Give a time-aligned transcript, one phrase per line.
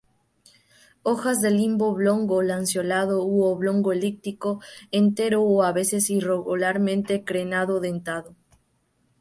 [1.03, 4.57] Hojas de limbo oblongo-lanceolado u oblongo-elíptico,
[4.89, 8.35] entero o a veces irregularmente crenado o dentado.